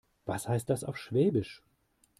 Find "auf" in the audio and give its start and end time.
0.83-0.97